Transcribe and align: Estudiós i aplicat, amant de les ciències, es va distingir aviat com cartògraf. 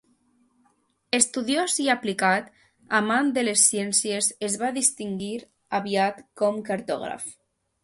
Estudiós 1.17 1.75
i 1.83 1.85
aplicat, 1.95 2.47
amant 3.01 3.29
de 3.37 3.45
les 3.45 3.67
ciències, 3.73 4.31
es 4.49 4.57
va 4.65 4.73
distingir 4.81 5.31
aviat 5.83 6.27
com 6.43 6.61
cartògraf. 6.73 7.33